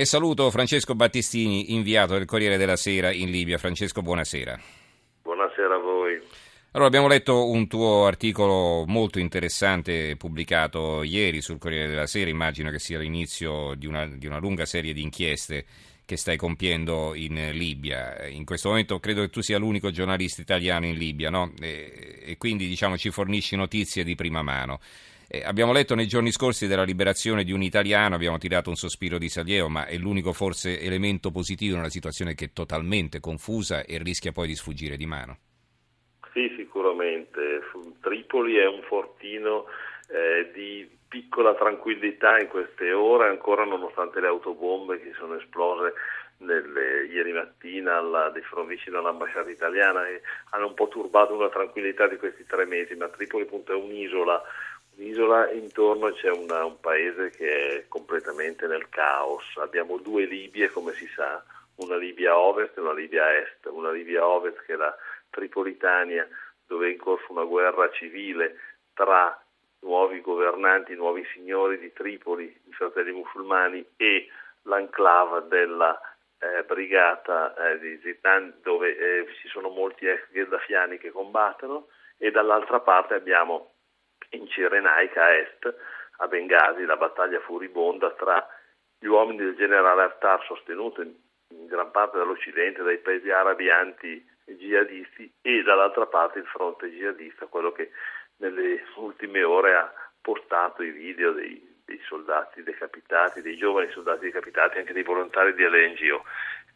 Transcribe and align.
E 0.00 0.06
saluto 0.06 0.50
Francesco 0.50 0.94
Battistini, 0.94 1.74
inviato 1.74 2.14
del 2.14 2.24
Corriere 2.24 2.56
della 2.56 2.76
Sera 2.76 3.12
in 3.12 3.30
Libia. 3.30 3.58
Francesco, 3.58 4.00
buonasera. 4.00 4.58
Buonasera 5.20 5.74
a 5.74 5.78
voi. 5.78 6.18
Allora, 6.70 6.88
abbiamo 6.88 7.06
letto 7.06 7.50
un 7.50 7.68
tuo 7.68 8.06
articolo 8.06 8.86
molto 8.86 9.18
interessante 9.18 10.16
pubblicato 10.16 11.02
ieri 11.02 11.42
sul 11.42 11.58
Corriere 11.58 11.86
della 11.86 12.06
Sera, 12.06 12.30
immagino 12.30 12.70
che 12.70 12.78
sia 12.78 12.98
l'inizio 12.98 13.74
di 13.74 13.86
una, 13.86 14.06
di 14.06 14.26
una 14.26 14.38
lunga 14.38 14.64
serie 14.64 14.94
di 14.94 15.02
inchieste 15.02 15.66
che 16.06 16.16
stai 16.16 16.38
compiendo 16.38 17.14
in 17.14 17.50
Libia. 17.52 18.26
In 18.26 18.46
questo 18.46 18.70
momento 18.70 19.00
credo 19.00 19.20
che 19.20 19.28
tu 19.28 19.42
sia 19.42 19.58
l'unico 19.58 19.90
giornalista 19.90 20.40
italiano 20.40 20.86
in 20.86 20.96
Libia, 20.96 21.28
no? 21.28 21.52
E, 21.60 22.20
e 22.24 22.36
quindi 22.38 22.66
diciamo, 22.66 22.96
ci 22.96 23.10
fornisci 23.10 23.54
notizie 23.54 24.02
di 24.02 24.14
prima 24.14 24.40
mano. 24.40 24.80
Eh, 25.32 25.44
abbiamo 25.44 25.72
letto 25.72 25.94
nei 25.94 26.08
giorni 26.08 26.32
scorsi 26.32 26.66
della 26.66 26.82
liberazione 26.82 27.44
di 27.44 27.52
un 27.52 27.62
italiano, 27.62 28.16
abbiamo 28.16 28.36
tirato 28.36 28.68
un 28.68 28.74
sospiro 28.74 29.16
di 29.16 29.28
sollievo, 29.28 29.68
ma 29.68 29.86
è 29.86 29.96
l'unico 29.96 30.32
forse 30.32 30.80
elemento 30.80 31.30
positivo 31.30 31.74
in 31.74 31.78
una 31.78 31.88
situazione 31.88 32.34
che 32.34 32.46
è 32.46 32.52
totalmente 32.52 33.20
confusa 33.20 33.84
e 33.84 33.98
rischia 34.02 34.32
poi 34.32 34.48
di 34.48 34.56
sfuggire 34.56 34.96
di 34.96 35.06
mano. 35.06 35.38
Sì, 36.32 36.52
sicuramente. 36.56 37.62
Tripoli 38.00 38.56
è 38.56 38.66
un 38.66 38.82
fortino 38.82 39.66
eh, 40.08 40.50
di 40.52 40.90
piccola 41.06 41.54
tranquillità 41.54 42.36
in 42.40 42.48
queste 42.48 42.92
ore, 42.92 43.28
ancora 43.28 43.64
nonostante 43.64 44.18
le 44.18 44.26
autobombe 44.26 45.00
che 45.00 45.12
sono 45.16 45.36
esplose 45.36 45.92
nelle, 46.38 47.04
ieri 47.04 47.32
mattina 47.32 47.98
alla, 47.98 48.32
vicino 48.66 48.98
all'ambasciata 48.98 49.48
italiana 49.48 50.08
e 50.08 50.22
hanno 50.50 50.68
un 50.68 50.74
po' 50.74 50.88
turbato 50.88 51.36
una 51.36 51.50
tranquillità 51.50 52.08
di 52.08 52.16
questi 52.16 52.44
tre 52.46 52.64
mesi, 52.64 52.94
ma 52.96 53.08
Tripoli 53.08 53.44
appunto 53.44 53.72
è 53.72 53.76
un'isola 53.76 54.42
L'isola 55.00 55.50
intorno 55.52 56.12
c'è 56.12 56.28
una, 56.28 56.62
un 56.66 56.78
paese 56.78 57.30
che 57.30 57.48
è 57.48 57.88
completamente 57.88 58.66
nel 58.66 58.90
caos. 58.90 59.42
Abbiamo 59.56 59.96
due 59.96 60.26
Libie, 60.26 60.68
come 60.68 60.92
si 60.92 61.06
sa, 61.14 61.42
una 61.76 61.96
Libia 61.96 62.36
ovest 62.36 62.76
e 62.76 62.82
una 62.82 62.92
Libia 62.92 63.34
est. 63.38 63.64
Una 63.64 63.90
Libia 63.92 64.26
ovest 64.26 64.62
che 64.66 64.74
è 64.74 64.76
la 64.76 64.94
Tripolitania, 65.30 66.28
dove 66.66 66.88
è 66.88 66.90
in 66.90 66.98
corso 66.98 67.32
una 67.32 67.44
guerra 67.44 67.90
civile 67.92 68.58
tra 68.92 69.42
nuovi 69.80 70.20
governanti, 70.20 70.94
nuovi 70.94 71.24
signori 71.32 71.78
di 71.78 71.94
Tripoli, 71.94 72.44
i 72.44 72.72
fratelli 72.72 73.12
musulmani, 73.12 73.82
e 73.96 74.28
l'enclave 74.64 75.48
della 75.48 75.98
eh, 76.40 76.62
brigata 76.64 77.54
eh, 77.54 77.78
di 77.78 77.98
Zitan, 78.02 78.52
dove 78.60 78.94
eh, 78.98 79.26
ci 79.40 79.48
sono 79.48 79.70
molti 79.70 80.06
ex 80.06 80.28
gheddafiani 80.30 80.98
che 80.98 81.10
combattono, 81.10 81.86
e 82.18 82.30
dall'altra 82.30 82.80
parte 82.80 83.14
abbiamo 83.14 83.72
in 84.30 84.46
Cirenaica 84.48 85.24
a 85.24 85.36
est, 85.36 85.74
a 86.18 86.26
Bengasi, 86.26 86.84
la 86.84 86.96
battaglia 86.96 87.40
furibonda 87.40 88.10
tra 88.12 88.46
gli 88.98 89.06
uomini 89.06 89.38
del 89.38 89.56
generale 89.56 90.02
Haftar 90.02 90.44
sostenuto 90.44 91.00
in, 91.02 91.14
gran 91.66 91.90
parte 91.90 92.18
dall'Occidente, 92.18 92.82
dai 92.82 92.98
paesi 92.98 93.30
arabi 93.30 93.70
anti-jihadisti 93.70 95.32
e 95.40 95.62
dall'altra 95.62 96.06
parte 96.06 96.38
il 96.38 96.46
fronte 96.46 96.90
jihadista, 96.90 97.46
quello 97.46 97.72
che 97.72 97.90
nelle 98.36 98.84
ultime 98.96 99.42
ore 99.42 99.74
ha 99.74 99.92
postato 100.20 100.82
i 100.82 100.90
video 100.90 101.32
dei, 101.32 101.80
dei 101.84 102.00
soldati 102.04 102.62
decapitati, 102.62 103.42
dei 103.42 103.56
giovani 103.56 103.90
soldati 103.90 104.26
decapitati, 104.26 104.78
anche 104.78 104.92
dei 104.92 105.02
volontari 105.02 105.54
di 105.54 105.64
LNGO. 105.64 106.24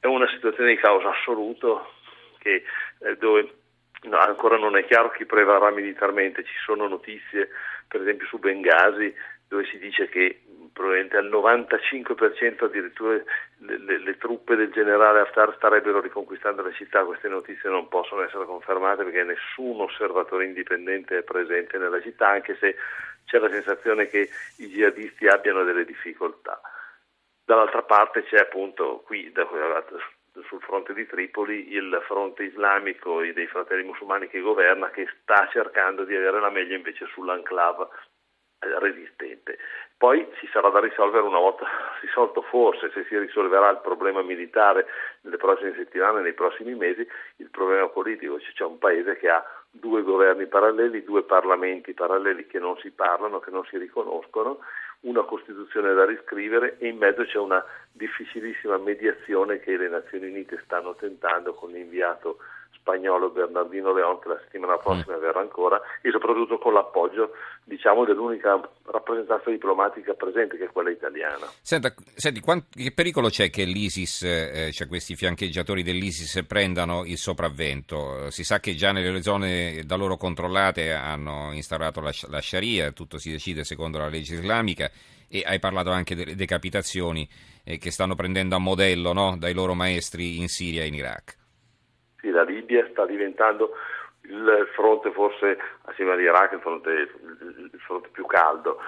È 0.00 0.06
una 0.06 0.28
situazione 0.28 0.70
di 0.70 0.76
caos 0.76 1.04
assoluto 1.04 1.92
che, 2.38 2.64
eh, 3.00 3.16
dove 3.16 3.63
No, 4.04 4.18
ancora 4.18 4.56
non 4.58 4.76
è 4.76 4.84
chiaro 4.84 5.10
chi 5.10 5.24
prevarrà 5.24 5.70
militarmente, 5.70 6.44
ci 6.44 6.56
sono 6.64 6.86
notizie 6.86 7.48
per 7.88 8.02
esempio 8.02 8.26
su 8.26 8.38
Bengasi 8.38 9.14
dove 9.48 9.64
si 9.66 9.78
dice 9.78 10.08
che 10.08 10.42
probabilmente 10.72 11.16
al 11.16 11.30
95% 11.30 12.64
addirittura 12.64 13.12
le, 13.58 13.78
le, 13.78 13.98
le, 13.98 14.16
truppe 14.16 14.56
del 14.56 14.72
generale 14.72 15.20
Haftar 15.20 15.54
starebbero 15.56 16.00
riconquistando 16.00 16.62
la 16.62 16.72
città, 16.72 17.04
queste 17.04 17.28
notizie 17.28 17.70
non 17.70 17.88
possono 17.88 18.22
essere 18.22 18.44
confermate 18.44 19.04
perché 19.04 19.22
nessun 19.22 19.80
osservatore 19.80 20.46
indipendente 20.46 21.18
è 21.18 21.22
presente 21.22 21.78
nella 21.78 22.02
città, 22.02 22.28
anche 22.28 22.56
se 22.58 22.74
c'è 23.24 23.38
la 23.38 23.48
sensazione 23.48 24.08
che 24.08 24.28
i 24.58 24.66
jihadisti 24.66 25.28
abbiano 25.28 25.62
delle 25.62 25.84
difficoltà. 25.84 26.60
Dall'altra 27.44 27.82
parte 27.82 28.24
c'è 28.24 28.38
appunto 28.38 29.02
qui, 29.06 29.30
da, 29.30 29.46
sul 30.42 30.60
fronte 30.60 30.92
di 30.94 31.06
Tripoli 31.06 31.72
il 31.72 32.02
fronte 32.06 32.42
islamico 32.42 33.20
dei 33.20 33.46
fratelli 33.46 33.84
musulmani 33.84 34.28
che 34.28 34.40
governa 34.40 34.90
che 34.90 35.08
sta 35.20 35.48
cercando 35.50 36.04
di 36.04 36.14
avere 36.16 36.40
la 36.40 36.50
meglio 36.50 36.74
invece 36.74 37.06
sull'enclave 37.06 37.88
eh, 38.58 38.78
resistente. 38.78 39.58
Poi 39.96 40.26
ci 40.38 40.48
sarà 40.52 40.70
da 40.70 40.80
risolvere 40.80 41.24
una 41.24 41.38
volta 41.38 41.66
risolto 42.00 42.42
forse 42.42 42.90
se 42.92 43.04
si 43.04 43.16
risolverà 43.16 43.70
il 43.70 43.80
problema 43.80 44.22
militare 44.22 44.86
nelle 45.22 45.36
prossime 45.36 45.74
settimane, 45.76 46.20
nei 46.20 46.34
prossimi 46.34 46.74
mesi, 46.74 47.06
il 47.36 47.50
problema 47.50 47.88
politico, 47.88 48.38
cioè 48.40 48.52
c'è 48.52 48.64
un 48.64 48.78
paese 48.78 49.16
che 49.16 49.28
ha 49.28 49.44
due 49.70 50.02
governi 50.02 50.46
paralleli, 50.46 51.04
due 51.04 51.22
parlamenti 51.22 51.94
paralleli 51.94 52.46
che 52.46 52.58
non 52.58 52.76
si 52.78 52.90
parlano, 52.90 53.38
che 53.38 53.50
non 53.50 53.64
si 53.64 53.78
riconoscono 53.78 54.58
una 55.04 55.22
Costituzione 55.22 55.92
da 55.94 56.04
riscrivere 56.04 56.76
e 56.78 56.88
in 56.88 56.96
mezzo 56.96 57.24
c'è 57.24 57.38
una 57.38 57.64
difficilissima 57.92 58.76
mediazione 58.78 59.58
che 59.60 59.76
le 59.76 59.88
Nazioni 59.88 60.28
Unite 60.28 60.60
stanno 60.64 60.94
tentando 60.94 61.54
con 61.54 61.70
l'inviato 61.70 62.38
spagnolo 62.76 63.30
Bernardino 63.30 63.92
León 63.92 64.18
che 64.20 64.28
la 64.28 64.38
settimana 64.42 64.76
prossima 64.76 65.16
mm. 65.16 65.20
verrà 65.20 65.40
ancora 65.40 65.80
e 66.00 66.10
soprattutto 66.10 66.58
con 66.58 66.72
l'appoggio 66.72 67.30
diciamo, 67.64 68.04
dell'unica 68.04 68.60
rappresentanza 68.84 69.50
diplomatica 69.50 70.12
presente 70.14 70.56
che 70.56 70.64
è 70.64 70.70
quella 70.70 70.90
italiana. 70.90 71.46
Senta, 71.60 71.92
senti, 72.14 72.40
quant- 72.40 72.66
che 72.70 72.92
pericolo 72.92 73.28
c'è 73.28 73.50
che 73.50 73.64
l'ISIS, 73.64 74.22
eh, 74.22 74.70
cioè 74.72 74.86
questi 74.86 75.14
fiancheggiatori 75.14 75.82
dell'ISIS 75.82 76.44
prendano 76.46 77.04
il 77.04 77.18
sopravvento? 77.18 78.30
Si 78.30 78.44
sa 78.44 78.60
che 78.60 78.74
già 78.74 78.92
nelle 78.92 79.22
zone 79.22 79.82
da 79.84 79.96
loro 79.96 80.16
controllate 80.16 80.92
hanno 80.92 81.52
instaurato 81.52 82.00
la, 82.00 82.12
la 82.28 82.40
Sharia, 82.40 82.92
tutto 82.92 83.18
si 83.18 83.30
decide 83.30 83.64
secondo 83.64 83.98
la 83.98 84.08
legge 84.08 84.34
islamica 84.34 84.90
e 85.28 85.42
hai 85.44 85.58
parlato 85.58 85.90
anche 85.90 86.14
delle 86.14 86.34
decapitazioni 86.34 87.28
eh, 87.64 87.78
che 87.78 87.90
stanno 87.90 88.14
prendendo 88.14 88.54
a 88.54 88.58
modello 88.58 89.12
no, 89.12 89.36
dai 89.38 89.54
loro 89.54 89.74
maestri 89.74 90.38
in 90.38 90.48
Siria 90.48 90.82
e 90.82 90.86
in 90.86 90.94
Iraq. 90.94 91.42
Sì, 92.24 92.30
la 92.30 92.42
Libia 92.42 92.88
sta 92.90 93.04
diventando 93.04 93.76
il 94.22 94.66
fronte 94.72 95.12
forse 95.12 95.58
assieme 95.82 96.12
all'Iraq 96.12 96.52
il 96.52 96.60
fronte, 96.60 96.90
il 96.90 97.80
fronte 97.84 98.08
più 98.12 98.24
caldo 98.24 98.80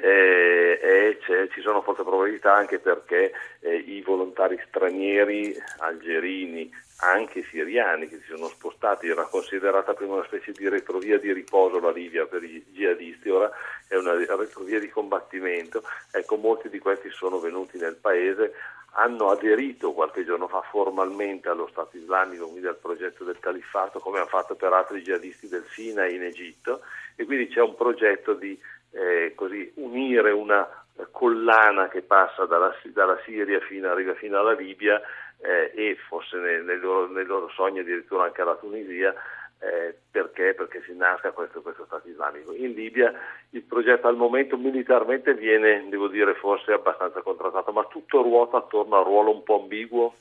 e, 0.00 0.78
e 0.82 1.48
ci 1.52 1.60
sono 1.60 1.82
forti 1.82 2.02
probabilità 2.02 2.54
anche 2.54 2.78
perché 2.78 3.32
eh, 3.60 3.74
i 3.74 4.02
volontari 4.02 4.60
stranieri 4.68 5.56
algerini 5.78 6.70
anche 7.00 7.44
siriani 7.44 8.08
che 8.08 8.16
si 8.16 8.34
sono 8.34 8.48
spostati, 8.48 9.08
era 9.08 9.24
considerata 9.26 9.94
prima 9.94 10.14
una 10.14 10.24
specie 10.24 10.52
di 10.52 10.68
retrovia 10.68 11.18
di 11.18 11.32
riposo 11.32 11.78
la 11.78 11.92
Libia 11.92 12.26
per 12.26 12.42
i 12.42 12.64
jihadisti, 12.70 13.28
ora 13.28 13.50
è 13.86 13.94
una 13.96 14.14
retrovia 14.14 14.80
di 14.80 14.88
combattimento, 14.88 15.82
ecco 16.10 16.36
molti 16.36 16.68
di 16.68 16.80
questi 16.80 17.08
sono 17.10 17.38
venuti 17.38 17.78
nel 17.78 17.96
paese, 17.96 18.52
hanno 18.92 19.30
aderito 19.30 19.92
qualche 19.92 20.24
giorno 20.24 20.48
fa 20.48 20.60
formalmente 20.62 21.48
allo 21.48 21.68
Stato 21.70 21.96
islamico, 21.96 22.48
quindi 22.48 22.66
al 22.66 22.78
progetto 22.78 23.22
del 23.22 23.38
califfato, 23.38 24.00
come 24.00 24.18
hanno 24.18 24.26
fatto 24.26 24.56
per 24.56 24.72
altri 24.72 25.02
jihadisti 25.02 25.46
del 25.46 25.66
Sinai 25.70 26.16
in 26.16 26.24
Egitto, 26.24 26.80
e 27.14 27.24
quindi 27.24 27.46
c'è 27.46 27.60
un 27.60 27.76
progetto 27.76 28.34
di 28.34 28.58
eh, 28.92 29.32
così, 29.34 29.70
unire 29.76 30.30
una 30.30 30.66
collana 31.10 31.88
che 31.88 32.02
passa 32.02 32.44
dalla, 32.46 32.74
dalla 32.86 33.18
Siria 33.24 33.60
fino, 33.60 33.88
arriva 33.88 34.14
fino 34.14 34.38
alla 34.38 34.52
Libia 34.52 35.00
eh, 35.40 35.72
e 35.74 35.96
forse 36.08 36.36
nei, 36.38 36.64
nei, 36.64 36.78
loro, 36.78 37.06
nei, 37.08 37.24
loro, 37.24 37.48
sogni 37.50 37.80
addirittura 37.80 38.24
anche 38.24 38.42
alla 38.42 38.56
Tunisia, 38.56 39.14
eh, 39.60 39.96
perché? 40.10 40.54
Perché 40.54 40.82
si 40.84 40.94
nasca 40.94 41.30
questo, 41.32 41.62
questo, 41.62 41.84
Stato 41.84 42.08
islamico. 42.08 42.52
In 42.52 42.72
Libia 42.72 43.12
il 43.50 43.62
progetto 43.62 44.08
al 44.08 44.16
momento 44.16 44.56
militarmente 44.56 45.34
viene, 45.34 45.86
devo 45.88 46.08
dire, 46.08 46.34
forse 46.34 46.72
abbastanza 46.72 47.22
contrattato, 47.22 47.72
ma 47.72 47.84
tutto 47.84 48.22
ruota 48.22 48.58
attorno 48.58 48.98
al 48.98 49.04
ruolo 49.04 49.32
un 49.32 49.42
po' 49.42 49.60
ambiguo 49.62 50.14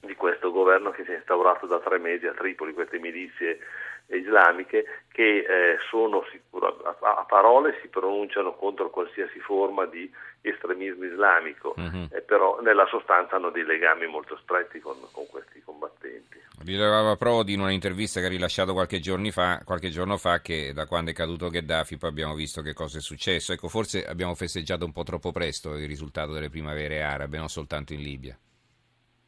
di 0.00 0.14
questo 0.14 0.52
governo 0.52 0.90
che 0.90 1.04
si 1.04 1.10
è 1.10 1.16
instaurato 1.16 1.66
da 1.66 1.80
tre 1.80 1.98
mesi 1.98 2.26
a 2.26 2.32
Tripoli, 2.32 2.72
queste 2.72 2.98
milizie 2.98 3.58
islamiche 4.16 4.84
che 5.12 5.38
eh, 5.38 5.78
sono 5.90 6.24
sicuro, 6.30 6.80
a, 6.84 6.96
a, 7.00 7.24
parole 7.24 7.78
si 7.82 7.88
pronunciano 7.88 8.54
contro 8.54 8.88
qualsiasi 8.90 9.38
forma 9.40 9.84
di 9.86 10.10
estremismo 10.40 11.04
islamico, 11.04 11.74
uh-huh. 11.76 12.08
eh, 12.12 12.20
però 12.22 12.60
nella 12.60 12.86
sostanza 12.86 13.36
hanno 13.36 13.50
dei 13.50 13.64
legami 13.64 14.06
molto 14.06 14.38
stretti 14.42 14.78
con, 14.80 14.96
con 15.12 15.26
questi 15.26 15.60
combattenti. 15.62 16.40
Rilevava 16.64 17.16
Prodi 17.16 17.52
in 17.54 17.60
un'intervista 17.60 18.20
che 18.20 18.26
ha 18.26 18.30
rilasciato 18.30 18.72
qualche, 18.72 19.00
fa, 19.30 19.60
qualche, 19.64 19.90
giorno 19.90 20.16
fa 20.16 20.40
che 20.40 20.72
da 20.72 20.86
quando 20.86 21.10
è 21.10 21.14
caduto 21.14 21.48
Gheddafi 21.48 21.96
poi 21.96 22.10
abbiamo 22.10 22.34
visto 22.34 22.62
che 22.62 22.74
cosa 22.74 22.98
è 22.98 23.00
successo. 23.00 23.52
Ecco, 23.52 23.68
forse 23.68 24.04
abbiamo 24.04 24.34
festeggiato 24.34 24.84
un 24.84 24.92
po' 24.92 25.02
troppo 25.02 25.32
presto 25.32 25.74
il 25.74 25.86
risultato 25.86 26.32
delle 26.32 26.50
primavere 26.50 27.02
arabe, 27.02 27.38
non 27.38 27.48
soltanto 27.48 27.92
in 27.92 28.00
Libia 28.00 28.38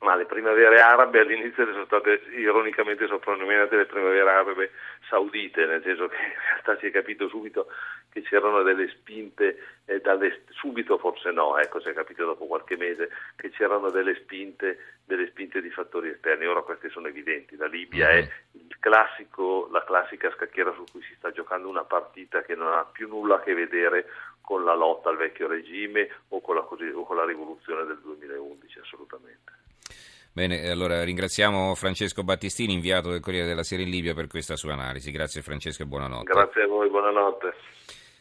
ma 0.00 0.14
le 0.14 0.24
primavere 0.24 0.80
arabe 0.80 1.20
all'inizio 1.20 1.66
sono 1.66 1.84
state 1.84 2.22
ironicamente 2.36 3.06
soprannominate 3.06 3.76
le 3.76 3.86
primavere 3.86 4.30
arabe 4.30 4.70
saudite, 5.08 5.66
nel 5.66 5.82
senso 5.82 6.08
che 6.08 6.16
in 6.16 6.32
realtà 6.48 6.78
si 6.78 6.86
è 6.86 6.90
capito 6.90 7.28
subito 7.28 7.66
che 8.10 8.22
c'erano 8.22 8.62
delle 8.62 8.88
spinte 8.88 9.58
eh, 9.84 10.00
dalle, 10.00 10.42
subito 10.50 10.96
forse 10.98 11.30
no, 11.30 11.58
ecco 11.58 11.80
si 11.80 11.88
è 11.88 11.92
capito 11.92 12.24
dopo 12.24 12.46
qualche 12.46 12.76
mese 12.76 13.10
che 13.36 13.50
c'erano 13.50 13.90
delle 13.90 14.14
spinte, 14.14 14.96
delle 15.04 15.28
spinte 15.28 15.60
di 15.60 15.70
fattori 15.70 16.08
esterni, 16.08 16.46
ora 16.46 16.62
queste 16.62 16.88
sono 16.88 17.08
evidenti, 17.08 17.56
la 17.56 17.66
Libia 17.66 18.08
mm-hmm. 18.08 18.22
è 18.22 18.28
classico, 18.80 19.68
la 19.70 19.84
classica 19.84 20.30
scacchiera 20.30 20.72
su 20.72 20.84
cui 20.90 21.02
si 21.02 21.14
sta 21.16 21.30
giocando 21.30 21.68
una 21.68 21.84
partita 21.84 22.42
che 22.42 22.54
non 22.54 22.72
ha 22.72 22.84
più 22.90 23.06
nulla 23.06 23.36
a 23.36 23.40
che 23.40 23.54
vedere 23.54 24.06
con 24.50 24.64
la 24.64 24.74
lotta 24.74 25.10
al 25.10 25.16
vecchio 25.16 25.46
regime 25.46 26.08
o 26.30 26.40
con 26.40 26.56
la, 26.56 26.62
o 26.62 27.04
con 27.04 27.16
la 27.16 27.24
rivoluzione 27.24 27.84
del 27.84 28.00
2011 28.02 28.80
assolutamente. 28.80 29.52
Bene, 30.32 30.68
allora 30.68 31.04
ringraziamo 31.04 31.76
Francesco 31.76 32.24
Battistini, 32.24 32.72
inviato 32.72 33.10
del 33.10 33.20
Corriere 33.20 33.46
della 33.46 33.62
Sera 33.62 33.82
in 33.82 33.90
Libia, 33.90 34.12
per 34.12 34.26
questa 34.26 34.56
sua 34.56 34.72
analisi. 34.72 35.12
Grazie 35.12 35.42
Francesco 35.42 35.84
e 35.84 35.86
buonanotte. 35.86 36.32
Grazie 36.32 36.62
a 36.64 36.66
voi, 36.66 36.88
buonanotte. 36.88 37.54